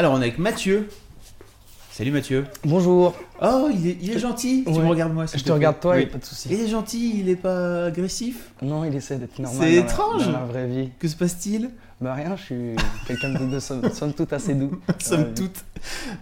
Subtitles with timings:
[0.00, 0.88] Alors, on est avec Mathieu.
[1.90, 2.46] Salut Mathieu.
[2.64, 3.14] Bonjour.
[3.42, 4.64] Oh, il est, il est gentil.
[4.66, 4.78] Tu Ouais.
[4.78, 5.26] me regardes moi.
[5.26, 6.06] Je te regarde toi, Oui.
[6.06, 6.48] pas de souci.
[6.50, 8.50] Il est gentil, il est pas agressif.
[8.62, 9.60] Non, il essaie d'être normal.
[9.62, 10.24] C'est la- étrange.
[10.24, 10.88] Dans la vraie vie.
[10.98, 11.68] Que se passe-t-il?
[12.00, 14.80] Bah rien, je suis quelqu'un de, de somme, somme toute assez doux.
[15.00, 15.66] Somme toute.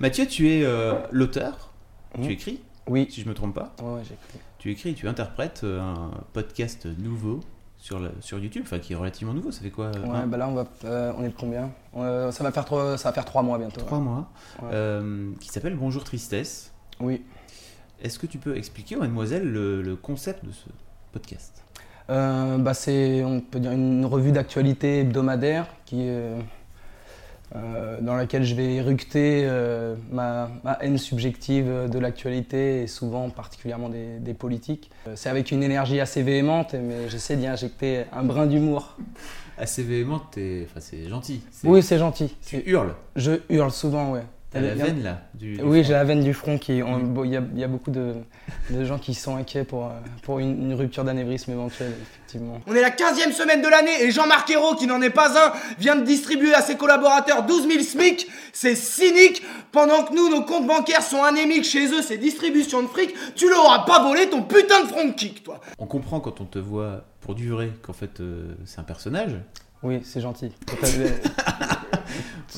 [0.00, 1.70] Mathieu, tu es euh, l'auteur.
[2.20, 2.58] Tu écris,
[2.88, 3.06] Oui.
[3.08, 3.76] si je me trompe pas.
[3.80, 4.40] Ouais, cru.
[4.58, 7.38] Tu écris, tu interprètes euh, un podcast nouveau
[7.78, 9.50] sur, le- sur YouTube, enfin qui est relativement nouveau.
[9.52, 11.70] Ça fait quoi euh, Ouais, bah là, on, va, euh, on est de combien?
[11.96, 13.80] Euh, ça, va faire trois, ça va faire trois mois bientôt.
[13.80, 14.28] Trois mois.
[14.62, 14.70] Ouais.
[15.40, 16.72] qui s'appelle Bonjour Tristesse.
[17.00, 17.22] Oui.
[18.02, 20.66] Est-ce que tu peux expliquer aux mademoiselles le, le concept de ce
[21.12, 21.62] podcast?
[22.08, 26.08] Bah, c'est, on peut dire, une revue d'actualité hebdomadaire qui
[27.56, 33.30] euh, dans laquelle je vais éructer euh, ma, ma haine subjective de l'actualité et souvent
[33.30, 34.90] particulièrement des, des politiques.
[35.06, 38.96] Euh, C'est avec une énergie assez véhémente, mais j'essaie d'y injecter un brin d'humour.
[39.56, 41.40] Assez véhément, t'es- enfin, c'est gentil.
[41.64, 42.34] Oui, c'est gentil.
[42.46, 42.94] Tu hurles.
[43.16, 44.22] Je hurle souvent, ouais.
[44.50, 45.20] T'as la veine là.
[45.34, 46.80] Du, du Oui, j'ai la veine du front qui.
[46.80, 48.14] bon, Il y, a, il y a beaucoup de,
[48.70, 49.90] de gens qui sont inquiets pour, euh,
[50.22, 52.58] pour une, une rupture d'anévrisme éventuelle, effectivement.
[52.66, 55.52] On est la 15e semaine de l'année et Jean-Marc Ayrault, qui n'en est pas un,
[55.78, 58.26] vient de distribuer à ses collaborateurs 12 000 SMIC.
[58.54, 59.42] C'est cynique.
[59.70, 63.14] Pendant que nous, nos comptes bancaires sont anémiques chez eux, c'est distribution de fric.
[63.36, 65.60] Tu leur auras pas volé ton putain de front kick, toi.
[65.78, 69.32] On comprend quand on te voit pour du vrai qu'en fait euh, c'est un personnage.
[69.82, 70.52] Oui, c'est gentil.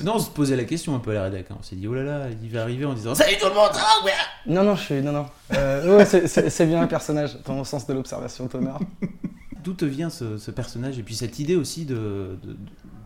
[0.04, 1.46] Non, on se posait la question un peu à la rédac.
[1.50, 1.56] hein.
[1.58, 3.70] On s'est dit, oh là là, il va arriver en disant Salut tout le monde
[3.74, 4.12] ah, ouais.
[4.46, 5.02] non, non, je suis.
[5.02, 5.26] Non, non.
[5.54, 8.78] Euh, ouais, c'est- bien un personnage, dans le sens de l'observation tonnerre.
[9.64, 12.56] D'où te vient ce, ce personnage Et puis cette idée aussi de, de- de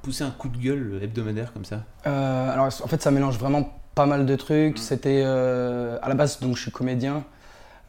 [0.02, 1.80] pousser un coup de gueule hebdomadaire comme ça?
[2.06, 4.78] Euh, alors, en fait, ça mélange vraiment pas mal de trucs.
[4.78, 5.22] C'était.
[5.24, 7.24] euh, à la base, donc, je suis comédien.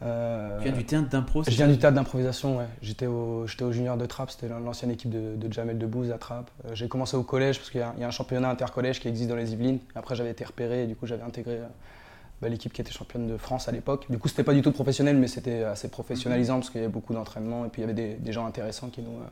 [0.02, 2.66] Euh, Tu viens du théâtre d'impro Je viens du théâtre d'improvisation, ouais.
[2.82, 6.50] J'étais au, junior de Trappes, c'était l'ancienne équipe de, de Jamel Debbouze à Trappes.
[6.66, 9.28] Euh, J'ai commencé au collège parce qu'il y, y a un championnat intercollège qui existe
[9.28, 9.78] dans les Yvelines.
[9.94, 11.66] Après, j'avais été repéré et du coup, j'avais intégré euh,
[12.42, 14.06] bah, l'équipe qui était championne de France à l'époque.
[14.10, 16.92] Du coup, c'était pas du tout professionnel, mais c'était assez professionnalisant parce qu'il y avait
[16.92, 19.28] beaucoup d'entraînement et puis il y avait des, gens intéressants qui nous, euh,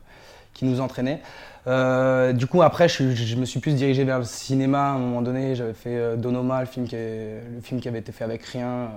[0.55, 1.21] qui nous entraînaient.
[1.67, 4.87] Euh, du coup, après, je, me suis plus dirigé vers le cinéma.
[4.87, 7.99] À un moment donné, j'avais fait euh, Donoma, le film, qui le film qui avait
[7.99, 8.91] été fait avec rien.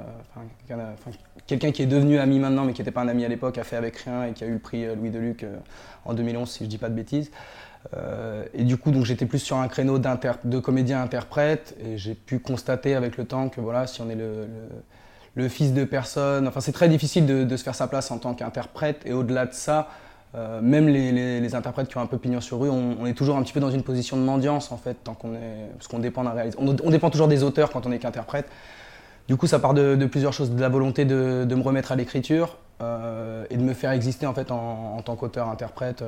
[1.46, 3.66] quelqu'un qui est devenu ami maintenant, mais qui n'était pas un ami à l'époque, a
[3.66, 5.46] fait avec rien et qui a eu le prix Louis Deluc
[6.06, 7.30] en 2011, si je dis pas de bêtises.
[7.96, 12.96] Euh, et du coup, j'étais plus sur un créneau de comédien-interprète et j'ai pu constater
[12.96, 14.18] avec le temps que voilà, si on est
[15.36, 18.34] le, fils de personne, enfin c'est très difficile de, se faire sa place en tant
[18.34, 19.90] qu'interprète et au-delà de ça,
[20.36, 23.44] euh, même les, interprètes qui ont un peu pignon sur rue, on, est toujours un
[23.44, 26.24] petit peu dans une position de mendiance en fait, tant qu'on est, parce qu'on dépend
[26.24, 26.66] d'un réalisateur.
[26.84, 28.48] On, dépend toujours des auteurs quand on est qu'interprète.
[29.28, 32.58] Du coup, ça part de, plusieurs choses, de la volonté de, me remettre à l'écriture
[32.82, 36.04] euh, et de me faire exister en fait en, tant qu'auteur-interprète,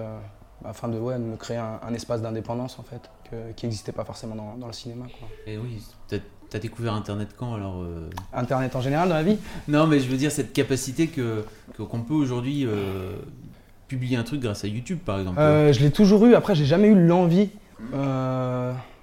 [0.65, 3.91] afin de, ouais, de me créer un, un espace d'indépendance en fait, que- qui n'existait
[3.91, 5.05] pas forcément dans, dans le cinéma.
[5.19, 5.27] quoi.
[5.47, 6.17] Et oui, t'as
[6.49, 8.09] t'as découvert Internet quand alors euh?
[8.33, 9.37] Internet en général dans la vie?
[9.67, 11.45] Non, mais je veux dire cette capacité que
[11.77, 13.13] qu'on peut aujourd'hui euh,
[13.87, 15.39] publier un truc grâce à YouTube par exemple.
[15.39, 16.33] Euh, je l'ai toujours eu.
[16.35, 17.49] Après, j'ai jamais eu l'envie.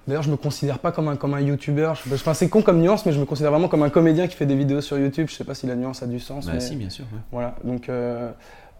[0.07, 1.95] D'ailleurs, je me considère pas comme un, comme un youtubeur.
[1.95, 4.37] Je- Enfin, c'est con comme nuance, mais je me considère vraiment comme un comédien qui
[4.37, 5.27] fait des vidéos sur YouTube.
[5.29, 6.45] Je sais pas si la nuance a du sens.
[6.45, 7.03] bah mais si, bien sûr.
[7.11, 7.19] ouais.
[7.31, 7.55] Voilà.
[7.65, 7.89] Donc,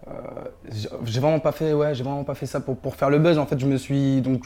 [0.06, 0.10] euh,
[0.70, 1.72] j'ai- vraiment pas fait.
[1.72, 3.38] Ouais, j'ai vraiment pas fait ça pour, pour faire le buzz.
[3.38, 4.44] En fait, je me suis donc.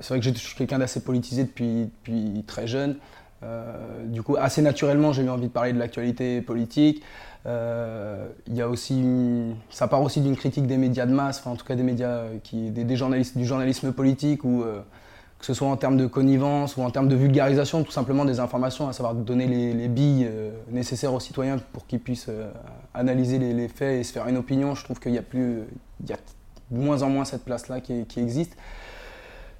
[0.00, 2.96] C'est vrai que je suis quelqu'un d'assez politisé depuis, depuis très jeune.
[3.42, 7.02] Euh, du coup, assez naturellement, j'ai eu envie de parler de l'actualité politique.
[7.46, 9.04] Euh, Il y a aussi,
[9.70, 12.22] ça part aussi d'une critique des médias de masse, enfin en tout cas des médias
[12.42, 14.44] qui, des, des journalistes, du journalisme politique
[15.38, 18.40] que ce soit en termes de connivence ou en termes de vulgarisation, tout simplement des
[18.40, 22.50] informations, à savoir donner les, les billes euh, nécessaires aux citoyens pour qu'ils puissent euh,
[22.94, 24.74] analyser les, faits et se faire une opinion.
[24.74, 25.60] Je trouve qu'il y a plus,
[26.02, 26.16] il y a
[26.70, 28.56] de moins en moins cette place-là qui, existe.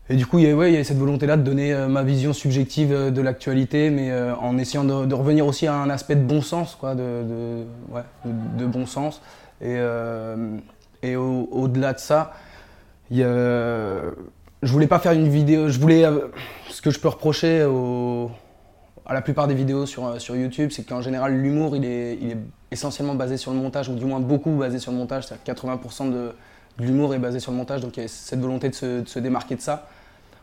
[0.08, 1.88] Et du coup, il y a, ouais, il y a cette volonté-là de donner euh,
[1.88, 6.24] ma vision subjective de l'actualité, mais en essayant de, revenir aussi à un aspect de
[6.24, 9.20] bon sens, quoi, de, ouais, de- bon sens.
[9.60, 9.76] Et,
[11.02, 12.32] et au- au-delà de ça,
[13.10, 14.00] il y a,
[14.62, 15.68] je voulais pas faire une vidéo.
[15.68, 16.28] Je voulais euh,
[16.70, 17.62] ce que je peux reprocher
[19.06, 22.18] à la plupart des vidéos sur, euh, sur YouTube, c'est qu'en général l'humour il est,
[22.20, 22.38] il est
[22.72, 25.26] essentiellement basé sur le montage, ou du moins beaucoup basé sur le montage.
[25.26, 26.32] C'est-à-dire que 80% de,
[26.78, 29.08] l'humour est basé sur le montage, donc il y a cette volonté de se, de
[29.08, 29.88] se démarquer de ça.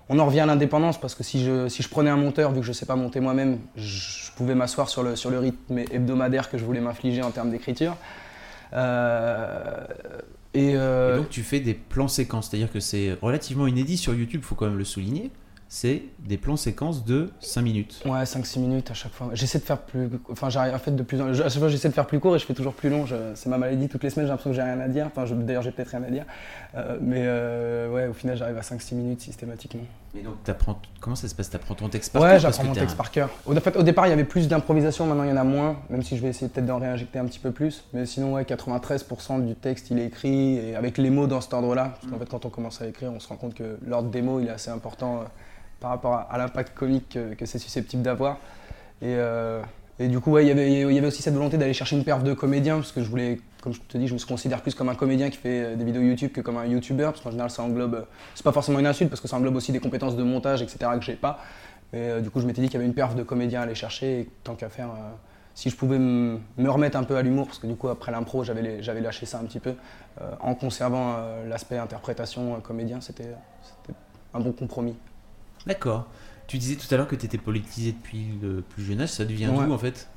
[0.10, 2.60] On en revient à l'indépendance parce que si je, si je prenais un monteur, vu
[2.60, 5.40] que je ne sais pas monter moi-même, je, je pouvais m'asseoir sur le, sur le
[5.40, 7.96] rythme hebdomadaire que je voulais m'infliger en termes d'écriture.
[8.74, 9.86] Euh,
[10.54, 14.14] et, euh, Et donc tu fais des plans séquences, c'est-à-dire que c'est relativement inédit sur
[14.14, 15.32] YouTube, faut quand même le souligner.
[15.76, 18.04] C'est des plans séquences de 5 minutes.
[18.06, 19.32] Ouais, 5-6 minutes à chaque fois.
[19.34, 20.08] J'essaie de faire plus.
[20.30, 21.30] Enfin, j'arrive en fait de plus en.
[21.30, 23.08] À chaque fois, j'essaie de faire plus court et je fais toujours plus long.
[23.08, 23.90] Je- C'est ma maladie.
[23.90, 25.08] Toutes les semaines, j'ai l'impression que j'ai rien à dire.
[25.08, 26.26] Enfin, je- d'ailleurs, j'ai peut-être rien à dire.
[26.76, 29.82] Euh, mais euh, ouais, au final, j'arrive à 5-6 minutes systématiquement.
[30.16, 31.50] Et donc t'apprends, comment ça se passe?
[31.50, 33.30] T'apprends ton texte par Ouais, cœur parce j'apprends mon texte un- par cœur.
[33.48, 35.08] Au, en fait, au départ, il y avait plus d'improvisation.
[35.08, 35.78] Maintenant, il y en a moins.
[35.90, 37.84] Même si je vais essayer peut-être d'en réinjecter un petit peu plus.
[37.94, 41.56] Mais sinon, ouais, 93% du texte, il est écrit et avec les mots dans cet
[41.56, 41.96] ordre-là.
[42.00, 44.22] Parce qu'en fait, quand on commence à écrire, on se rend compte que l'ordre des
[44.22, 45.24] mots, il est assez important euh,
[45.84, 48.38] par rapport à, l'impact comique que, c'est susceptible d'avoir.
[49.02, 49.62] Et, euh,
[50.00, 51.98] et du coup, ouais, il y avait- il y avait aussi cette volonté d'aller chercher
[51.98, 54.62] une perf de comédien, parce que je voulais, comme je te dis, je me considère
[54.62, 57.20] plus comme un comédien qui fait euh, des vidéos YouTube que comme un YouTuber, parce
[57.20, 58.02] qu'en général, ça englobe, euh,
[58.34, 60.90] c'est pas forcément une insulte, parce que ça englobe aussi des compétences de montage, etc.,
[60.98, 61.40] que j'ai pas.
[61.94, 63.76] Euh, du coup, je m'étais dit qu'il y avait une perf de comédien à aller
[63.76, 64.88] chercher, et tant qu'à faire,
[65.54, 68.14] si je pouvais me me remettre un peu à l'humour, parce que du coup, après
[68.14, 69.74] l'impro, j'avais lâché ça un petit peu,
[70.40, 73.36] en conservant l'aspect interprétation comédien, c'était
[74.34, 74.96] un bon compromis.
[75.68, 76.06] D'accord.
[76.48, 79.26] Tu disais tout à l'heure que tu étais politisé depuis le plus jeune âge, ça
[79.26, 79.66] devient Ouais.
[79.66, 80.08] d'où en fait?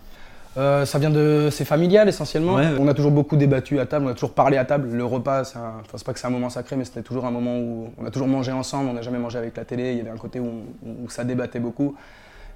[0.57, 1.49] Euh, ça vient de.
[1.53, 2.55] C'est familial essentiellement.
[2.55, 2.77] Ouais, ouais.
[2.81, 4.89] On a toujours beaucoup débattu à table, on a toujours parlé à table.
[4.91, 7.31] Le repas, c'est un- enfin, pas que c'est un moment sacré, mais c'était toujours un
[7.31, 9.93] moment où on a toujours mangé ensemble, on n'a jamais mangé avec la télé.
[9.93, 11.95] Il y avait un côté où, où ça débattait beaucoup.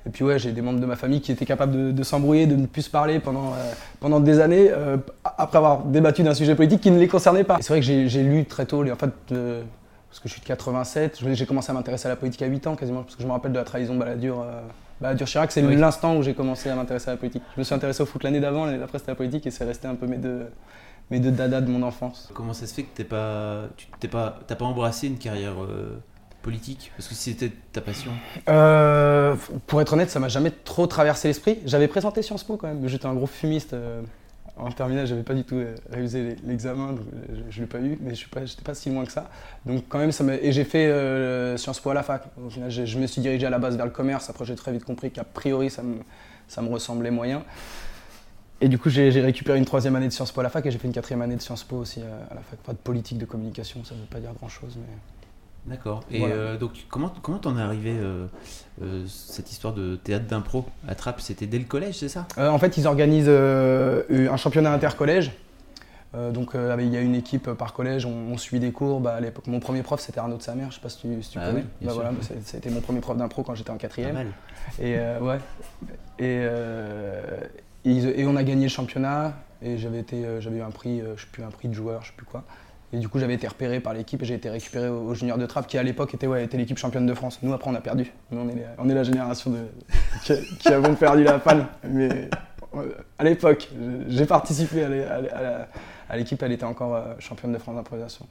[0.07, 2.47] Et puis ouais, j'ai des membres de ma famille qui étaient capables de, de s'embrouiller,
[2.47, 4.97] de ne plus se parler pendant, euh, pendant des années, euh,
[5.37, 7.59] après avoir débattu d'un sujet politique qui ne les concernait pas.
[7.61, 9.11] C'est vrai que j'ai lu très tôt, les- en fait,
[10.11, 12.47] parce que je suis de 87, je- j'ai commencé à m'intéresser à la politique à
[12.47, 14.41] 8 ans quasiment, parce que je me rappelle de la trahison Balladur.
[14.43, 14.61] euh,
[15.01, 15.77] Balladur-Chirac, c'est Oui.
[15.77, 17.43] l'instant où j'ai commencé à m'intéresser à la politique.
[17.55, 19.65] Je me suis intéressé au foot l'année d'avant, l'année d'après c'était la politique, et c'est
[19.65, 20.47] resté un peu mes deux,
[21.11, 22.29] mes deux dadas de mon enfance.
[22.35, 25.55] Comment ça se fait que t'es pas, tu t'es pas, t'as pas embrassé une carrière
[25.63, 25.99] euh,
[26.43, 26.93] politique?
[26.99, 28.11] Parce que si c'était ta passion.
[28.51, 29.37] Euh,
[29.67, 31.59] pour être honnête, ça m'a jamais trop traversé l'esprit.
[31.65, 33.75] J'avais présenté Sciences Po quand même, j'étais un gros fumiste.
[34.61, 37.81] En terminale, j'avais pas du tout euh, révisé l'examen, donc euh, je, je l'ai pas
[37.81, 39.31] eu, mais je suis pas, pas si loin que ça.
[39.65, 42.25] Donc quand même, ça et j'ai fait euh, Sciences Po à la fac.
[42.37, 44.29] Au je me suis dirigé à la base vers le commerce.
[44.29, 45.97] Après, j'ai très vite compris qu'a priori, ça me,
[46.49, 47.43] ça me ressemblait moyen.
[48.61, 50.71] Et du coup, j'ai récupéré une troisième année de Sciences Po à la fac et
[50.71, 52.59] j'ai fait une quatrième année de Sciences Po aussi à la fac.
[52.59, 54.97] Pas de politique de communication, ça veut pas dire grand-chose, mais...
[55.67, 56.03] D'accord.
[56.11, 56.35] Et Voilà.
[56.35, 58.27] euh, donc comment comment t'en es arrivé euh,
[58.83, 61.21] euh, cette histoire de théâtre d'impro à Trappes?
[61.21, 62.27] C'était dès le collège, c'est ça?
[62.39, 65.33] En fait, ils organisent un championnat intercollège.
[66.33, 68.99] Donc, il y a une équipe par collège, on, on suit des cours.
[69.01, 70.71] Bah, à l'époque, mon premier prof, c'était Arnaud de sa mère.
[70.71, 71.61] Je sais pas si tu, si tu Ah connais.
[71.81, 72.11] oui, Bah, voilà,
[72.45, 74.15] c'était mon premier prof d'impro quand j'étais en Pas quatrième.
[74.15, 74.27] mal.
[74.81, 75.39] Et ouais.
[76.19, 76.41] Et,
[77.85, 79.35] et on a gagné le championnat.
[79.63, 82.09] Et j'avais été, j'avais eu un prix, je sais plus, un prix de joueur, je
[82.09, 82.45] sais plus quoi.
[82.93, 85.47] Et du coup, j'avais été repéré par l'équipe et j'ai été récupéré au, junior de
[85.47, 87.39] Trappes, qui à l'époque était, ouais, était l'équipe championne de France.
[87.43, 88.13] Nous, après, on a perdu.
[88.33, 88.41] Nous,
[88.79, 89.55] on est, la génération
[90.25, 91.67] qui, qui avons perdu la panne.
[91.85, 92.29] Mais
[92.75, 93.69] euh, à l'époque,
[94.09, 98.27] j'ai participé à l'équipe, elle était encore euh, championne de France d'improvisation.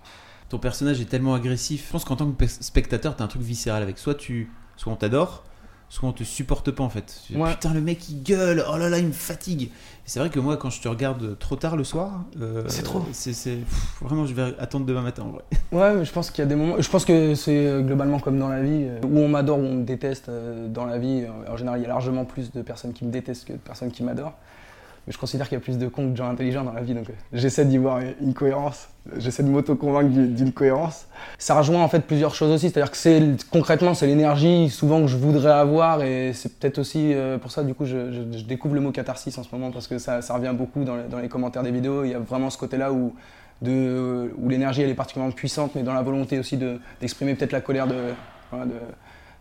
[0.49, 1.85] Ton personnage est tellement agressif.
[1.87, 3.97] Je pense qu'en tant que pe- spectateur, t'as un truc viscéral avec.
[3.97, 5.43] Soit tu, soit on t'adore,
[5.89, 7.19] soit on te supporte pas en fait.
[7.35, 7.51] Ouais.
[7.51, 8.63] Putain, le mec il gueule.
[8.71, 9.71] Oh là là, il me fatigue.
[10.05, 13.03] C'est vrai que moi, quand je te regarde trop tard le soir, euh, C'est trop.
[13.11, 15.43] C'est c'est- pff, vraiment, je vais attendre demain matin en vrai.
[15.71, 16.75] Ouais, mais je pense qu'il y a des moments.
[16.79, 19.63] Je pense que c'est euh, globalement comme dans la vie, euh, où on m'adore, où
[19.63, 20.29] on me déteste.
[20.69, 23.45] Dans la vie, en général, il y a largement plus de personnes qui me détestent
[23.45, 24.33] que de personnes qui m'adorent.
[25.09, 26.81] Mais je considère qu'il y a plus de cons que de gens intelligents dans la
[26.81, 28.89] vie, donc euh, j'essaie d'y voir une cohérence.
[29.17, 31.07] J'essaie de m'auto-convaincre du- d'une cohérence.
[31.39, 35.17] Ça rejoint en fait plusieurs choses aussi, c'est-à-dire que concrètement c'est l'énergie souvent que je
[35.17, 38.91] voudrais avoir et c'est peut-être aussi euh, pour ça du coup je, découvre le mot
[38.91, 42.03] catharsis en ce moment parce que ça, revient beaucoup dans les, commentaires des vidéos.
[42.03, 43.15] Il y a vraiment ce côté-là où
[43.63, 47.87] l'énergie elle est particulièrement puissante, mais dans la volonté aussi de- d'exprimer peut-être la colère
[48.51, 48.73] voilà, de-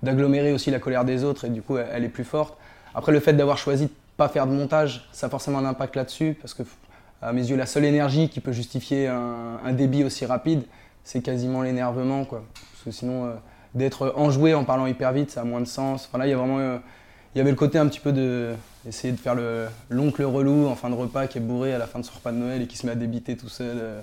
[0.02, 2.56] d'agglomérer aussi la colère des autres et du coup elle est plus forte.
[2.94, 5.94] Après le fait d'avoir choisi de pas faire de montage, ça a forcément un impact
[5.94, 6.64] là-dessus parce que
[7.22, 10.64] à mes yeux la seule énergie qui peut justifier un, débit aussi rapide,
[11.04, 12.42] c'est quasiment l'énervement quoi.
[12.72, 13.34] Parce que sinon euh,
[13.74, 16.10] d'être enjoué en parlant hyper vite, ça a moins de sens.
[16.12, 16.78] Enfin euh,
[17.34, 18.54] il y avait le côté un petit peu de
[18.88, 21.86] essayer de faire le l'oncle relou en fin de repas qui est bourré à la
[21.86, 24.02] fin de son repas de Noël et qui se met à débiter tout seul, euh,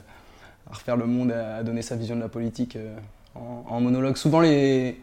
[0.72, 2.78] à refaire le monde, à, donner sa vision de la politique
[3.36, 4.16] en monologue.
[4.16, 4.98] Souvent les,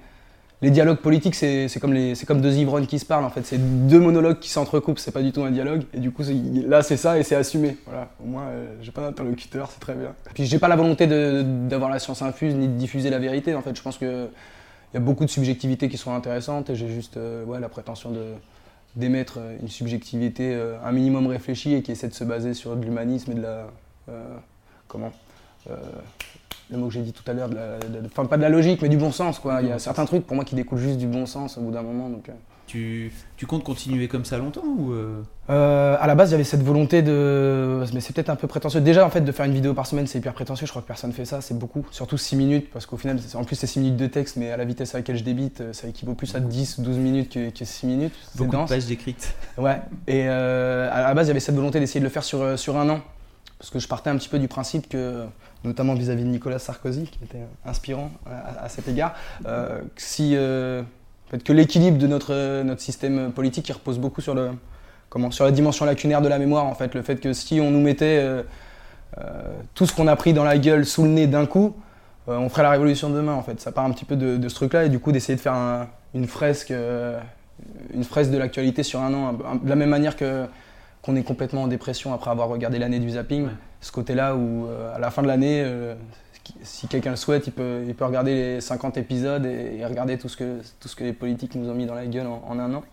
[0.62, 3.58] les dialogues politiques c'est comme, les- comme deux ivrognes qui se parlent en fait, c'est
[3.88, 6.22] deux monologues qui s'entrecoupent, c'est pas du tout un dialogue et du coup
[6.66, 7.76] là c'est ça et c'est assumé.
[7.86, 10.14] Voilà, au moins euh, j'ai pas d'interlocuteur, c'est très bien.
[10.34, 13.62] Puis j'ai pas la volonté d'avoir la science infuse ni de diffuser la vérité en
[13.62, 14.28] fait, je pense que
[14.94, 17.70] il y a beaucoup de subjectivités qui sont intéressantes et j'ai juste euh, ouais, la
[17.70, 18.12] prétention
[18.94, 22.76] d'émettre euh, une subjectivité euh, un minimum réfléchie et qui essaie de se baser sur
[22.76, 23.66] de l'humanisme et de la
[24.86, 25.12] comment
[26.72, 27.50] le mot que j'ai dit tout à l'heure,
[28.06, 29.38] enfin pas de la logique, mais du bon sens.
[29.38, 29.62] Quoi.
[29.62, 31.70] Il y a certains trucs pour moi qui découlent juste du bon sens au bout
[31.70, 32.08] d'un moment.
[32.08, 32.32] Donc, euh.
[32.66, 36.34] Tu, tu comptes continuer comme ça longtemps ou euh, Euh, à la base, il y
[36.36, 37.84] avait cette volonté de.
[37.92, 38.80] Mais c'est peut-être un peu prétentieux.
[38.80, 40.66] Déjà, en fait, de faire une vidéo par semaine, c'est hyper prétentieux.
[40.66, 41.40] Je crois que personne fait ça.
[41.40, 41.84] C'est beaucoup.
[41.90, 44.56] Surtout 6 minutes, parce qu'au final, en plus, c'est 6 minutes de texte, mais à
[44.56, 47.50] la vitesse à laquelle je débite, ça équivaut plus à 10 ou 12 minutes que,
[47.50, 48.14] que 6 minutes.
[48.30, 48.70] C'est beaucoup de dense.
[48.70, 49.80] pages décrites Ouais.
[50.06, 52.58] Et euh, à la base, il y avait cette volonté d'essayer de le faire sur,
[52.58, 53.00] sur un an.
[53.58, 55.24] Parce que je partais un petit peu du principe que,
[55.64, 59.14] notamment vis-à-vis de Nicolas Sarkozy, qui était inspirant à, à cet égard,
[59.46, 60.32] euh, si.
[60.36, 60.82] euh,
[61.44, 64.50] que l'équilibre de notre, euh, notre système politique repose beaucoup sur, le,
[65.08, 66.66] comment, sur la dimension lacunaire de la mémoire.
[66.66, 68.42] En fait, le fait que si on nous mettait euh,
[69.18, 69.42] euh,
[69.74, 71.74] tout ce qu'on a pris dans la gueule sous le nez d'un coup,
[72.28, 73.32] euh, on ferait la révolution de demain.
[73.32, 75.40] En fait, ça part un petit peu de, ce truc-là et du coup d'essayer de
[75.40, 77.18] faire un- une fresque, euh,
[77.94, 80.44] une de l'actualité sur un an, de la même manière que
[81.00, 83.48] qu'on est complètement en dépression après avoir regardé l'année du zapping.
[83.82, 85.94] Ce côté-là où euh, à la fin de l'année, euh,
[86.62, 91.04] si quelqu'un le souhaite, il peut, regarder les 50 épisodes et, regarder tout ce, que,
[91.04, 92.84] les politiques nous ont mis dans la gueule en, un an.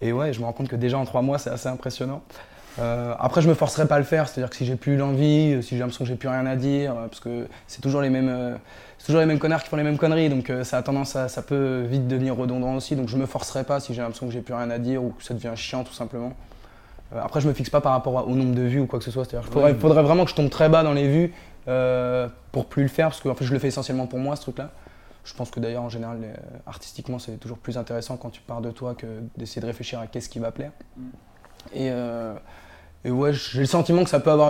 [0.00, 2.22] Et ouais, je me rends compte que déjà en trois mois, c'est assez impressionnant.
[2.80, 5.62] Euh, après, je me forcerai pas à le faire, c'est-à-dire que si j'ai plus l'envie,
[5.62, 8.58] si j'ai l'impression que j'ai plus rien à dire, parce que c'est toujours les mêmes,
[9.04, 11.42] toujours les mêmes connards qui font les mêmes conneries, donc ça a tendance à, ça
[11.42, 12.96] peut vite devenir redondant aussi.
[12.96, 15.10] Donc je me forcerai pas si j'ai l'impression que j'ai plus rien à dire ou
[15.10, 16.32] que ça devient chiant tout simplement.
[17.12, 19.04] Euh, après, je me fixe pas par rapport au nombre de vues ou quoi que
[19.04, 19.24] ce soit.
[19.24, 21.32] C'est-à-dire, il faudrait, vraiment que je tombe très bas dans les vues
[21.68, 24.36] euh, pour plus le faire, parce que en fait, je le fais essentiellement pour moi
[24.36, 24.70] ce truc-là.
[25.24, 26.34] Je pense que d'ailleurs, en général, euh,
[26.66, 30.06] artistiquement, c'est toujours plus intéressant quand tu pars de toi que d'essayer de réfléchir à
[30.06, 30.72] qu'est-ce qui va plaire.
[31.74, 32.34] Et, euh,
[33.04, 34.49] et ouais, j'ai le sentiment que ça peut avoir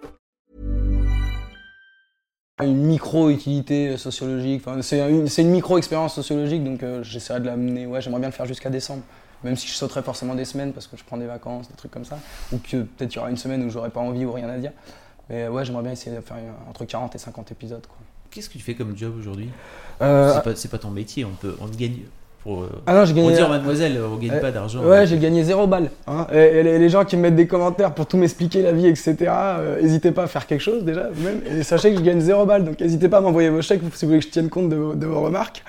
[2.63, 4.63] une micro-utilité sociologique.
[4.65, 4.99] Enfin, c'est
[5.43, 7.85] une, micro-expérience sociologique, donc euh, j'essaierai de l'amener.
[7.85, 9.03] Ouais, j'aimerais bien le faire jusqu'à décembre.
[9.43, 11.91] Même si je sauterais forcément des semaines parce que je prends des vacances, des trucs
[11.91, 12.19] comme ça.
[12.51, 14.57] Ou que peut-être il y aura une semaine où j'aurais pas envie ou rien à
[14.57, 14.71] dire.
[15.29, 16.37] Mais ouais, j'aimerais bien essayer de faire
[16.69, 17.85] entre 40 et 50 épisodes.
[17.87, 17.97] Quoi.
[18.29, 19.49] Qu'est-ce que tu fais comme job aujourd'hui?
[20.01, 21.97] Euh, C'est pas, pas ton métier, on peut on te gagne
[22.43, 23.35] pour, euh, ah non, j'ai pour gagné.
[23.35, 24.81] dire mademoiselle, on gagne Euh, pas d'argent.
[24.83, 25.89] Ouais, j'ai gagné zéro balle.
[26.07, 26.25] hein.
[26.33, 28.87] Et, et les, les gens qui me mettent des commentaires pour tout m'expliquer la vie,
[28.87, 31.41] etc., euh, n'hésitez pas à faire quelque chose déjà, même.
[31.59, 34.05] Et sachez que je gagne zéro balle, donc n'hésitez pas à m'envoyer vos chèques si
[34.05, 35.63] vous voulez que je tienne compte de, vos- de vos remarques.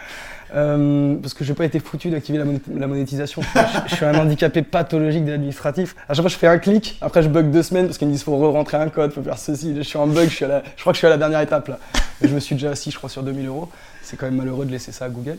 [0.55, 3.41] Euh, parce que j'ai pas été foutu d'activer la, moné- la monétisation.
[3.43, 5.95] je, je suis un handicapé pathologique de l'administratif.
[6.09, 8.13] À chaque fois, je fais un clic, après je bug deux semaines parce qu'ils me
[8.13, 9.75] disent faut re-rentrer un code, faut faire ceci.
[9.75, 11.17] Je suis en bug, je, suis à la- je crois que je suis à la
[11.17, 11.79] dernière étape là.
[12.23, 13.69] Et je me suis déjà assis, je crois, sur 2000 euros.
[14.13, 15.39] C'est quand même malheureux de laisser ça à Google.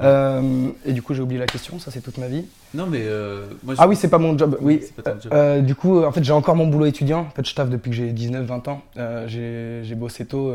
[0.00, 2.46] Euh, et du coup, j'ai oublié la question, ça c'est toute ma vie.
[2.72, 4.56] Non, mais euh, moi, je- Ah oui, c'est pas mon job.
[4.62, 4.80] Oui.
[4.96, 5.30] Pas ton job.
[5.34, 7.20] Euh, du coup, en fait, j'ai encore mon boulot étudiant.
[7.20, 8.80] En fait, je taffe depuis que j'ai 19-20 ans.
[9.26, 10.50] J'ai bossé tôt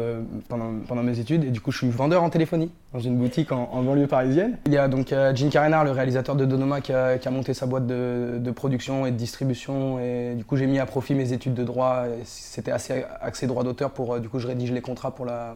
[0.47, 3.51] pendant, pendant mes études et du coup, je suis vendeur en téléphonie dans une boutique
[3.51, 4.57] en, en banlieue parisienne.
[4.65, 7.53] Il y a donc Gene Carénard, le réalisateur de Donoma, qui a, qui a monté
[7.53, 9.99] sa boîte de, de production et de distribution.
[9.99, 12.05] Et du coup, j'ai mis à profit mes études de droit.
[12.25, 14.19] C'était assez axé droit d'auteur pour.
[14.19, 15.55] du coup, je rédige les contrats pour la,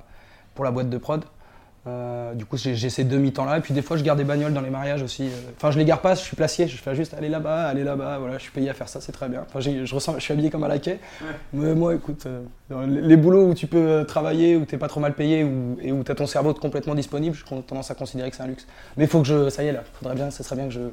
[0.53, 1.25] pour la boîte de prod.
[1.85, 3.57] Euh, du coup, j'ai ces demi-temps-là.
[3.57, 5.23] Et puis, des fois, je garde des bagnoles dans les mariages aussi.
[5.23, 5.51] euh.
[5.57, 6.67] Enfin, je les garde pas, je suis placier.
[6.67, 8.19] Je fais juste aller là-bas, aller là-bas.
[8.19, 9.45] Voilà, je suis payé à faire ça, c'est très bien.
[9.47, 10.99] Enfin, je, ressens, je suis habillé comme un laquais.
[11.51, 15.13] Mais moi, écoute, euh, les, boulots où tu peux travailler, où t'es pas trop mal
[15.13, 18.43] payé où, et où t'as ton cerveau complètement disponible, j'ai tendance à considérer que c'est
[18.43, 18.65] un luxe.
[18.95, 19.49] Mais il faut que je.
[19.49, 19.83] Ça y est, là.
[19.99, 20.91] Faudrait bien, ce serait bien que je, que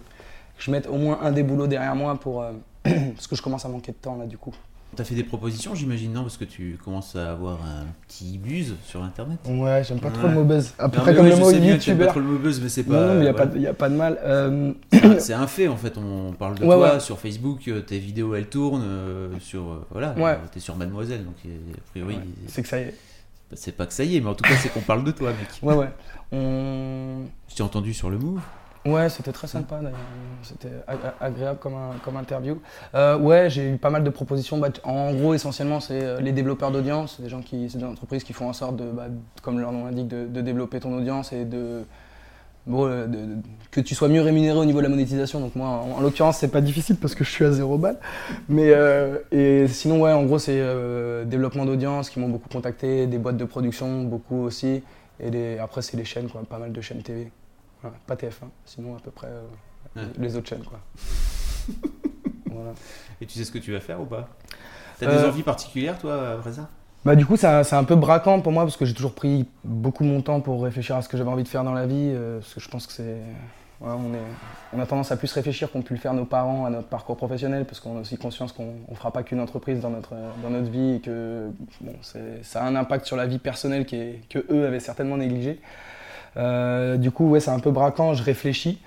[0.59, 2.42] je mette au moins un des boulots derrière moi pour.
[2.42, 2.50] euh,
[2.82, 4.54] parce que je commence à manquer de temps, là, du coup.
[4.97, 6.23] T'as fait des propositions, j'imagine, non?
[6.23, 9.38] Parce que tu commences à avoir un petit buzz sur internet.
[9.49, 10.28] Ouais, j'aime pas trop Ouais.
[10.30, 10.75] le mot buzz.
[10.78, 12.68] À peu Non, près mais comme oui, le mot pas trop le mot buzz, mais
[12.68, 12.94] c'est pas.
[12.94, 14.18] Non, non, mais il n'y a, pas de- y a pas de mal.
[14.25, 14.73] Euh,
[15.18, 17.00] C'est un- fait en fait, on parle de Ouais, toi ouais.
[17.00, 19.62] sur Facebook, euh, tes vidéos elles tournent euh, sur.
[19.62, 20.37] euh, voilà, Ouais.
[20.52, 22.18] t'es sur Mademoiselle, donc a priori.
[22.49, 22.94] C'est que ça y est.
[23.54, 25.30] C'est pas que ça y est, mais en tout cas, c'est qu'on parle de toi,
[25.30, 25.49] mec.
[25.62, 25.88] Ouais, ouais.
[26.32, 27.23] On...
[27.49, 28.40] Je t'ai entendu sur le move.
[28.87, 29.99] Ouais, c'était très sympa d'ailleurs.
[30.42, 32.62] C'était ag- agréable comme, comme interview.
[32.94, 34.56] Euh, ouais, j'ai eu pas mal de propositions.
[34.56, 37.20] Bah, en gros, essentiellement, c'est euh, les développeurs d'audience.
[37.20, 39.08] Des gens qui, c'est des entreprises qui font en sorte de, bah,
[39.42, 41.84] comme leur nom l'indique, de, développer ton audience et de,
[42.66, 43.06] bon, euh,
[43.70, 45.40] que tu sois mieux rémunéré au niveau de la monétisation.
[45.40, 47.99] Donc moi, en, en l'occurrence, c'est pas difficile parce que je suis à zéro balle.
[48.49, 48.72] Mais
[49.30, 50.58] et sinon, ouais, en gros, c'est
[51.26, 54.82] développement d'audience qui m'ont beaucoup contacté, des boîtes de production, beaucoup aussi.
[55.20, 57.30] Et après, c'est les chaînes, quoi, pas mal de chaînes TV.
[57.82, 59.42] Voilà, pas TF1, sinon à peu près euh,
[59.96, 60.02] Ouais.
[60.18, 60.78] les autres chaînes, quoi.
[62.46, 62.70] voilà.
[63.20, 64.28] Et tu sais ce que tu vas faire ou pas?
[64.99, 66.68] T'as des Euh, envies particulières, toi, après ça
[67.04, 70.04] Bah du coup c'est un, peu braquant pour moi parce que j'ai toujours pris beaucoup
[70.04, 72.38] mon temps pour réfléchir à ce que j'avais envie de faire dans la vie euh,
[72.40, 73.02] parce que je pense que c'est
[73.80, 74.18] ouais, on, est,
[74.75, 77.16] on a tendance à plus réfléchir qu'ont pu le faire nos parents à notre parcours
[77.16, 80.50] professionnel parce qu'on a aussi conscience qu'on ne fera pas qu'une entreprise dans notre, dans
[80.50, 81.49] notre vie et que
[81.80, 85.16] bon, ça a un impact sur la vie personnelle qui est, que eux avaient certainement
[85.16, 85.58] négligé.
[86.37, 88.80] Euh, du coup ouais c'est un peu braquant, je réfléchis.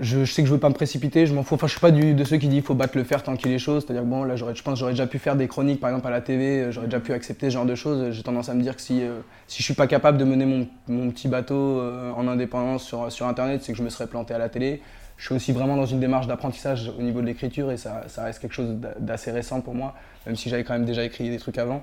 [0.00, 1.56] Je, sais que je veux pas me précipiter, je m'en fous.
[1.60, 3.58] Je suis pas du, de ceux qui disent faut battre le fer tant qu'il est
[3.58, 3.80] chaud.
[3.80, 6.20] C'est-à-dire bon, là, je pense j'aurais déjà pu faire des chroniques, par exemple à la
[6.20, 8.12] TV, euh, j'aurais déjà pu accepter ce genre de choses.
[8.12, 9.18] J'ai tendance à me dire que si, euh,
[9.48, 13.62] si je suis pas capable de mener mon, petit bateau euh, en indépendance sur, Internet,
[13.64, 14.82] c'est que je me serais planté à la télé.
[15.16, 18.38] Je suis aussi vraiment dans une démarche d'apprentissage au niveau de l'écriture et ça, reste
[18.38, 21.38] quelque chose d'a- d'assez récent pour moi, même si j'avais quand même déjà écrit des
[21.38, 21.82] trucs avant.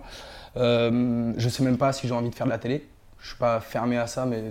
[0.55, 2.87] Je sais même pas si j'ai envie de faire de la télé.
[3.25, 4.43] Je suis pas fermé à ça, mais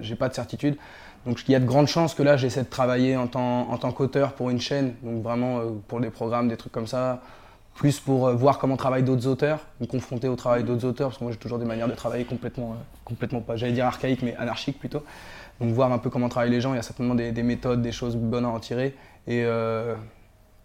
[0.00, 0.76] j'ai pas de certitude.
[1.24, 4.32] Donc il y a de grandes chances que là j'essaie de travailler en tant, qu'auteur
[4.32, 7.22] pour une chaîne, donc vraiment euh, pour des programmes, des trucs comme ça,
[7.76, 11.18] plus pour euh, voir comment travaillent d'autres auteurs, me confronter au travail d'autres auteurs, parce
[11.18, 14.22] que moi j'ai toujours des manières de travailler complètement, euh, complètement pas, j'allais dire archaïques,
[14.22, 15.04] mais anarchiques plutôt.
[15.60, 17.82] Donc voir un peu comment travaillent les gens, il y a certainement des, des méthodes,
[17.82, 18.96] des choses bonnes à en tirer.
[19.28, 19.46] Et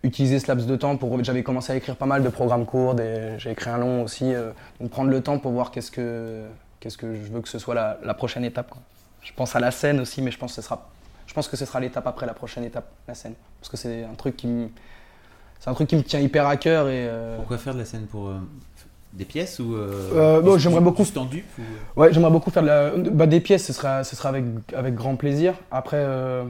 [0.03, 1.22] utiliser ce laps de temps pour.
[1.24, 2.95] J'avais commencé à écrire pas mal de programmes courts,
[3.38, 4.31] j'ai écrit un long aussi.
[4.79, 6.45] donc prendre le temps pour voir qu'est-ce que,
[6.83, 8.69] qu'est-ce que je veux que ce soit la, la prochaine étape.
[8.69, 8.81] quoi.
[9.21, 10.89] Je pense à la scène aussi, mais je pense que ce sera,
[11.25, 13.35] je pense que ce sera l'étape après la prochaine étape, la scène.
[13.61, 14.67] Parce que c'est un truc qui me,
[15.61, 17.07] c'est un truc qui me tient hyper à cœur et.
[17.07, 18.35] euh, Pourquoi faire de la scène pour euh,
[19.13, 22.31] des pièces ou euh, Euh, bon, du- j'aimerais beaucoup- du stand-up ou, euh, Ouais, j'aimerais
[22.31, 24.43] beaucoup faire de la, bah, des pièces, ce sera, ce sera avec,
[24.75, 25.53] avec grand plaisir.
[25.71, 26.43] Après, euh,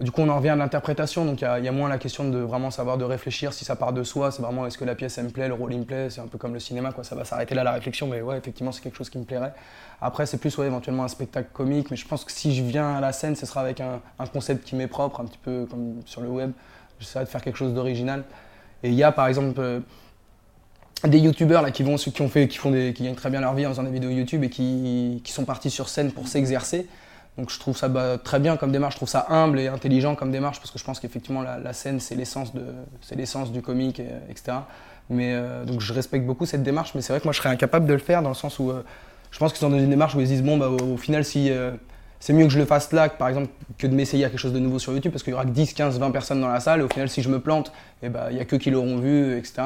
[0.00, 2.38] du coup, on en revient à l'interprétation, donc il y a, moins la question de
[2.38, 4.30] vraiment savoir de réfléchir si ça part de soi.
[4.30, 6.08] C'est vraiment est-ce que la pièce elle me plaît, le rôle il me plaît?
[6.08, 7.04] C'est un peu comme le cinéma, quoi.
[7.04, 9.52] Ça va s'arrêter là la réflexion, mais ouais, effectivement, c'est quelque chose qui me plairait.
[10.00, 12.94] Après, c'est plus ouais, éventuellement un spectacle comique, mais je pense que si je viens
[12.94, 14.00] à la scène, ce sera avec un,
[14.32, 16.52] concept qui m'est propre, un petit peu comme sur le web.
[16.98, 18.24] J'essaierai de faire quelque chose d'original.
[18.82, 19.60] Et il y a par exemple.
[19.60, 19.80] euh,
[21.04, 24.44] des youtubeurs qui qui qui gagnent très bien leur vie en faisant des vidéos YouTube
[24.44, 26.88] et qui sont partis sur scène pour s'exercer
[27.40, 28.94] donc je trouve ça bah, très bien comme démarche.
[28.94, 31.98] Je trouve ça humble et intelligent comme démarche parce que je pense qu'effectivement la, scène
[31.98, 32.52] c'est l'essence
[33.52, 34.58] du comique et, etc
[35.08, 37.48] mais euh, donc je respecte beaucoup cette démarche mais c'est vrai que moi je serais
[37.48, 38.84] incapable de le faire dans le sens où euh,
[39.30, 40.96] je pense qu'ils sont dans une démarche où ils se disent bon bah au, au
[40.96, 41.72] final si euh,
[42.20, 44.38] c'est mieux que je le fasse là, que, par exemple, que de m'essayer à quelque
[44.38, 46.48] chose de nouveau sur YouTube, parce qu'il y aura que 10, 15, 20 personnes dans
[46.48, 48.56] la salle, et au final, si je me plante, eh ben, il n'y a que
[48.56, 49.62] qui l'auront vu, etc.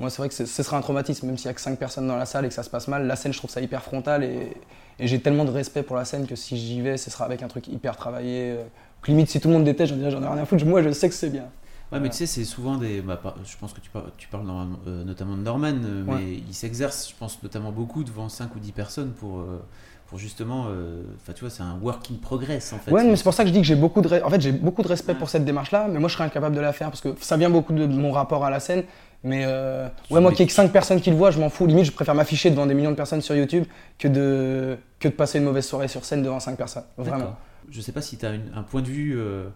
[0.00, 2.08] Moi, c'est vrai que ce sera un traumatisme, même s'il n'y a que 5 personnes
[2.08, 3.06] dans la salle et que ça se passe mal.
[3.06, 4.56] La scène, je trouve ça hyper frontal, et,
[4.98, 7.42] et j'ai tellement de respect pour la scène que si j'y vais, ce sera avec
[7.42, 8.52] un truc hyper travaillé.
[8.52, 8.64] euh,
[9.02, 10.82] que limite, si tout le monde déteste, j'en dirais, j'en ai rien à foutre, moi,
[10.82, 11.44] je sais que c'est bien.
[11.92, 13.00] Ouais, mais tu sais, c'est souvent des.
[13.00, 16.34] bah, je pense que tu parles, tu parles normalement- euh, notamment de Norman, euh, mais
[16.46, 19.62] il s'exerce, je pense, notamment beaucoup devant 5 ou 10 personnes pour, euh,
[20.08, 20.66] pour justement.
[20.68, 22.90] euh, Enfin, tu vois, c'est un work in progress en fait.
[22.90, 24.40] Ouais, mais c'est pour ça que je dis que j'ai beaucoup de, re- en fait,
[24.40, 25.18] j'ai beaucoup de respect Ouais.
[25.18, 27.50] pour cette démarche-là, mais moi je serais incapable de la faire parce que ça vient
[27.50, 28.84] beaucoup de mon rapport à la scène.
[29.24, 31.66] Mais euh, ouais, moi y ait que 5 personnes qui le voient, je m'en fous.
[31.66, 33.64] Limite, je préfère m'afficher devant des millions de personnes sur YouTube
[33.98, 36.84] que de, que de passer une mauvaise soirée sur scène devant 5 personnes.
[36.96, 37.34] Vraiment.
[37.68, 39.48] Je sais pas si tu as un point de vue euh,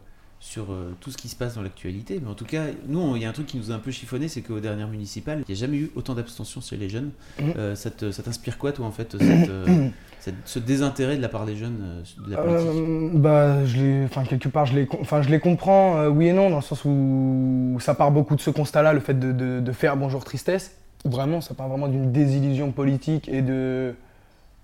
[0.45, 3.23] sur euh, tout ce qui se passe dans l'actualité, mais en tout cas, nous, il
[3.23, 5.53] y a un truc qui nous a un peu chiffonné, c'est qu'aux dernières municipales, il
[5.55, 7.11] n'y a jamais eu autant d'abstention chez les jeunes.
[7.41, 7.53] Mhm.
[7.57, 11.47] Euh, ça t'inspire quoi, toi, en fait, cette, euh, cette- ce désintérêt de la part
[11.47, 13.21] des jeunes de la politique?
[13.21, 16.51] Bah, je enfin quelque part, je les, com- enfin je les comprends, oui et non,
[16.51, 19.73] dans le sens où ça part beaucoup de ce constat-là, le fait de, de- de
[19.73, 20.77] faire Bonjour Tristesse.
[21.05, 23.95] Vraiment, ça part vraiment d'une désillusion politique et de,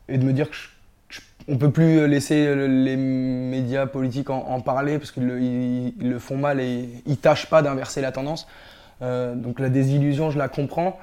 [0.08, 0.68] et de me dire que je-
[1.48, 6.88] on peut plus laisser les médias politiques en, parler parce qu'ils le, font mal et
[7.06, 8.46] ils tâchent pas d'inverser la tendance.
[9.00, 10.98] Euh, donc la désillusion, je la comprends.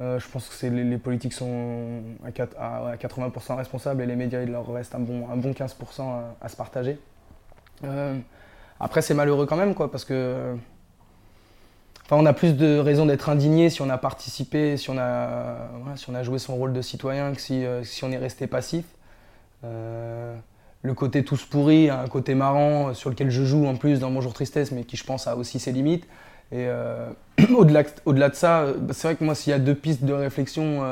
[0.00, 4.02] Euh, je pense que les, les politiques sont à, quat- à- ouais, à 80% responsables
[4.02, 6.02] et les médias, il leur reste un bon, un bon 15%
[6.40, 6.98] à, se partager.
[7.84, 8.18] Euh,
[8.80, 10.56] après, c'est malheureux quand même, quoi, parce que.
[12.04, 15.56] Enfin, on a plus de raisons d'être indigné si on a participé, si on a,
[15.96, 18.84] si on a joué son rôle de citoyen que euh, si on est resté passif.
[19.64, 20.36] Euh,
[20.82, 24.10] le côté tous pourri, un côté marrant euh, sur lequel je joue en plus dans
[24.10, 26.04] Bonjour Tristesse, mais qui je pense a aussi ses limites.
[26.52, 27.08] Et euh,
[27.54, 30.82] au-delà de ça, bah, c'est vrai que moi, s'il y a deux pistes de réflexion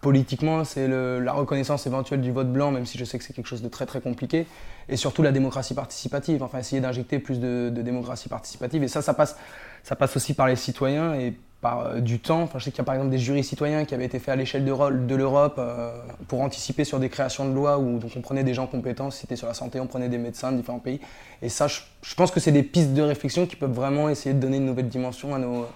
[0.00, 3.46] politiquement, c'est la reconnaissance éventuelle du vote blanc, même si je sais que c'est quelque
[3.46, 4.46] chose de très très compliqué,
[4.88, 8.82] et surtout la démocratie participative, enfin essayer d'injecter plus de, démocratie participative.
[8.82, 9.36] Et ça, ça passe,
[9.82, 11.14] ça passe aussi par les citoyens
[11.60, 12.42] par euh, du temps.
[12.42, 14.32] Enfin, je sais qu'il y a par exemple des jurys citoyens qui avaient été faits
[14.32, 15.92] à l'échelle de, ro- de l'Europe euh,
[16.28, 19.20] pour anticiper sur des créations de lois où donc on prenait des gens compétents, si
[19.20, 21.00] c'était sur la santé, on prenait des médecins de différents pays.
[21.42, 24.40] Et ça, je, pense que c'est des pistes de réflexion qui peuvent vraiment essayer de
[24.40, 25.66] donner une nouvelle dimension à nos,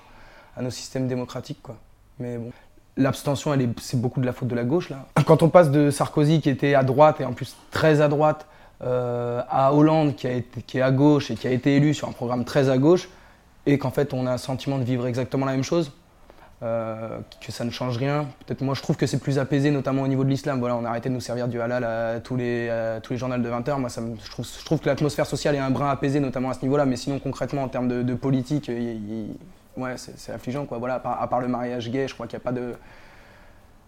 [0.57, 1.61] à nos systèmes démocratiques.
[2.18, 2.51] Mais bon.
[2.97, 5.05] L'abstention, c'est beaucoup de la faute de la gauche là.
[5.27, 8.47] Quand on passe de Sarkozy qui était à droite et en plus très à droite
[8.83, 10.29] euh, à Hollande qui,
[10.66, 13.09] qui est à gauche et qui a été élu sur un programme très à gauche
[13.66, 15.92] et qu'en fait on a un sentiment de vivre exactement la même chose.
[16.62, 18.27] euh, que ça ne change rien.
[18.46, 20.61] Peut-être moi je trouve que c'est plus apaisé, notamment au niveau de l'islam.
[20.61, 23.18] Voilà, on a arrêté de nous servir du halal à tous les, à tous les
[23.18, 23.79] journaux de 20h.
[23.79, 26.87] Moi, ça je, trouve, que l'atmosphère sociale est un brin apaisé, notamment à ce niveau-là.
[26.87, 28.70] Mais sinon, concrètement, en termes de, politique,
[29.77, 30.66] ouais, c'est affligeant.
[30.70, 32.74] Voilà, à part le mariage gay, je crois qu'il n'y a pas de.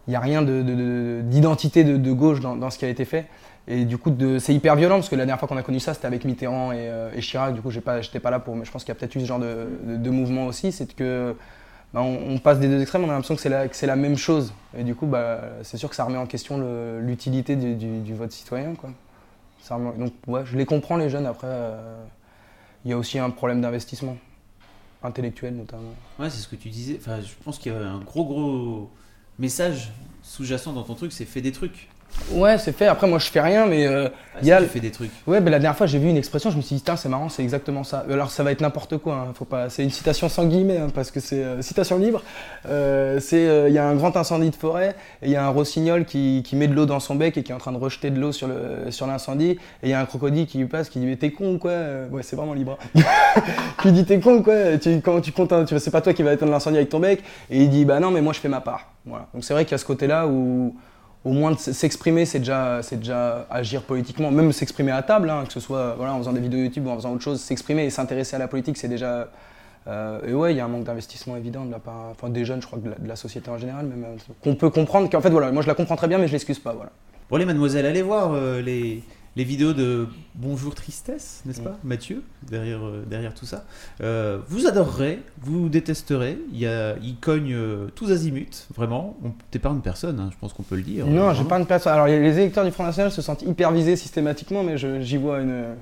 [0.06, 3.04] Il n'y a rien de- de- de- d'identité de, gauche dans, ce qui a été
[3.04, 3.26] fait.
[3.68, 5.92] Et du coup, c'est hyper violent parce que la dernière fois qu'on a connu ça,
[5.94, 7.54] c'était avec Mitterrand et, euh, Chirac.
[7.54, 9.16] Du coup, j'ai pas, j'étais pas là pour, mais je pense qu'il y a peut-être
[9.16, 10.70] eu ce genre de, mouvement aussi.
[10.70, 11.34] C'est que
[11.92, 14.52] bah, on, passe des deux extrêmes, on a l'impression que c'est la, la même chose.
[14.78, 16.58] Et du coup, bah, c'est sûr que ça remet en question
[17.00, 18.74] l'utilité du, vote citoyen.
[18.74, 18.90] Quoi.
[19.98, 21.26] Donc, ouais, je les comprends, les jeunes.
[21.26, 22.04] Après, euh,
[22.84, 24.16] il y a aussi un problème d'investissement,
[25.02, 25.94] intellectuel notamment.
[26.20, 26.98] Ouais, c'est ce que tu disais.
[27.00, 28.90] Enfin, je pense qu'il y a un gros, gros
[29.38, 29.90] message
[30.22, 31.88] sous-jacent dans ton truc, c'est fais des trucs.
[32.32, 32.86] Ouais, c'est fait.
[32.86, 34.58] Après, moi, je fais rien, mais euh, Ah, il y a.
[34.58, 35.10] si, tu fais des trucs.
[35.26, 37.28] Ouais, mais la dernière fois, j'ai vu une expression, je me suis dit, c'est marrant,
[37.28, 38.04] c'est exactement ça.
[38.10, 39.68] Alors, ça va être n'importe quoi, hein, faut pas...
[39.68, 42.22] c'est une citation sans guillemets, hein, parce que c'est euh, citation libre.
[42.68, 45.44] Euh, c'est, euh, il y a un grand incendie de forêt, et il y a
[45.44, 47.72] un rossignol qui, qui met de l'eau dans son bec et qui est en train
[47.72, 50.58] de rejeter de l'eau sur, le, sur l'incendie, et il y a un crocodile qui
[50.58, 51.70] lui passe, qui dit, mais t'es con ou quoi?
[51.72, 52.78] Euh, Ouais, c'est vraiment libre.
[52.96, 53.02] hein.
[53.82, 54.78] qui dit, t'es con ou quoi?
[54.78, 57.22] Tu, Comment tu comptes, tu, c'est pas toi qui vas éteindre l'incendie avec ton bec?
[57.50, 58.90] Et il dit, bah non, mais moi, je fais ma part.
[59.04, 59.26] Voilà.
[59.34, 60.74] Donc, c'est vrai qu'il y a ce côté-là où
[61.26, 65.58] au moins s'exprimer, c'est déjà, déjà agir politiquement, même s'exprimer à table, hein, que ce
[65.58, 68.36] soit voilà, en faisant des vidéos YouTube ou en faisant autre chose, s'exprimer et s'intéresser
[68.36, 69.26] à la politique, c'est déjà.
[69.88, 72.44] euh, et ouais, il y a un manque d'investissement évident de la part, enfin des
[72.44, 75.10] jeunes, je crois, de la, de la société en général, même, euh, qu'on peut comprendre.
[75.10, 76.92] Qu'en fait, voilà, moi je la comprends très bien, mais je l'excuse pas, voilà.
[77.28, 79.02] Bon, les mademoiselles, allez voir euh, les,
[79.36, 83.64] les vidéos de Bonjour Tristesse, n'est-ce pas, Mathieu, derrière, euh, derrière tout ça.
[84.00, 86.38] Euh, vous adorerez, vous détesterez.
[86.52, 89.14] Il, y a, il cogne euh, tous azimuts, vraiment.
[89.22, 91.06] On t'épargne personne, hein, je pense qu'on peut le dire.
[91.06, 91.86] Non, j'ai pas une place.
[91.86, 95.74] Alors, les électeurs du Front National se sentent hyper visés systématiquement, mais j'y vois une,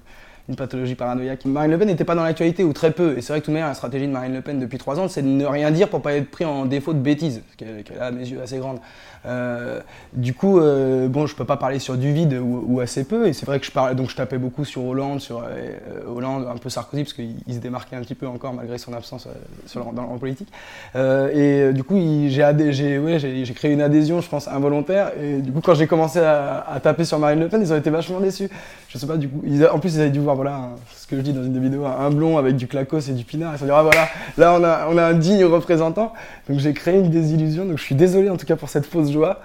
[0.49, 1.45] une pathologie paranoïaque.
[1.47, 3.17] Marine Le Pen n'était pas dans l'actualité, ou très peu.
[3.17, 5.01] Et c'est vrai que, tout de même, la stratégie de Marine Le Pen depuis trois
[5.01, 7.83] ans, c'est de ne rien dire pour pas être pris en défaut de bêtises, est,
[7.83, 8.79] qui est, à mes yeux assez grande.
[9.27, 9.81] Euh,
[10.13, 13.27] du coup, euh, bon, je peux pas parler sur du vide ou, assez peu.
[13.27, 16.47] Et c'est vrai que je parlais, donc je tapais beaucoup sur Hollande, sur euh, Hollande,
[16.53, 19.27] un peu Sarkozy, parce qu'il il se démarquait un petit peu encore malgré son absence
[19.27, 19.31] euh,
[19.67, 20.49] sur dans, en politique.
[20.95, 21.97] Et du coup,
[22.29, 25.13] j'ai créé une adhésion, je pense, involontaire.
[25.21, 27.91] Et du coup, quand j'ai commencé à taper sur Marine Le Pen, ils ont été
[27.91, 28.51] vachement déçus.
[28.95, 31.21] Je sais pas, du coup, en plus, ils avaient dû voir, voilà, ce que je
[31.21, 33.51] dis dans une des vidéos, un, blond avec du clacos et du pinard.
[33.51, 34.07] Ils se sont dit, ah voilà,
[34.39, 36.13] là, on a, on a un digne représentant.
[36.49, 37.65] Donc j'ai créé une désillusion.
[37.65, 39.41] Donc je suis désolé en tout cas pour cette fausse joie.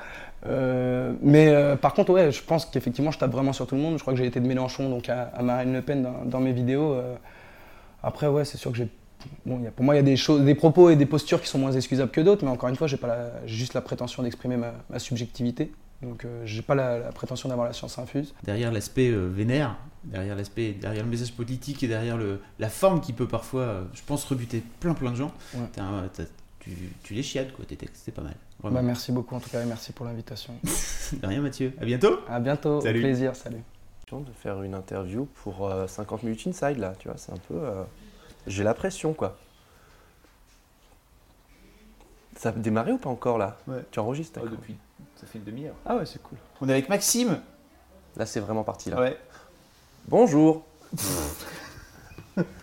[0.45, 3.81] Euh, mais euh, par contre, ouais, je pense qu'effectivement, je tape vraiment sur tout le
[3.81, 3.97] monde.
[3.97, 6.93] Je crois que j'ai été de Mélenchon donc à, Marine Le Pen dans, mes vidéos.
[6.93, 7.15] Euh,
[8.03, 8.87] après, ouais, c'est sûr que j'ai.
[9.47, 11.57] Bon, pour moi, il y a des choses, des propos et des postures qui sont
[11.57, 14.99] moins excusables que d'autres, mais encore une fois, j'ai pas juste la prétention d'exprimer ma
[14.99, 15.71] subjectivité.
[16.01, 18.33] Donc, euh, j'ai pas la, la prétention d'avoir la science infuse.
[18.43, 23.01] derrière l'aspect euh, vénère, derrière l'aspect, derrière le message politique et derrière le, la forme
[23.01, 25.33] qui peut parfois, euh, je pense, rebuter plein plein de gens.
[25.53, 25.65] Ouais.
[25.73, 26.23] t'as un- t'as-
[26.59, 26.71] tu,
[27.03, 28.35] tu les chiades quoi, tes textes, c'est pas mal.
[28.63, 30.53] Bah, merci beaucoup en tout cas et merci pour l'invitation.
[31.13, 32.19] De rien Mathieu, à bientôt.
[32.29, 32.99] À bientôt, Salut.
[32.99, 33.63] au plaisir, salut.
[34.11, 37.55] de faire une interview pour euh, 50 minutes inside là, tu vois, c'est un peu.
[37.55, 37.83] euh,
[38.47, 39.37] J'ai la pression quoi.
[42.39, 43.83] Ça a démarré ou pas encore là Ouais.
[43.91, 44.77] Tu enregistres Oh, depuis,
[45.17, 45.75] ça fait une demi-heure.
[45.85, 46.37] Ah ouais, c'est cool.
[46.61, 47.41] On est avec Maxime.
[48.15, 48.97] Là, c'est vraiment parti là.
[48.97, 49.17] Ouais.
[50.07, 50.65] Bonjour.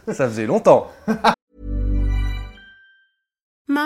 [0.07, 0.91] Ça faisait longtemps.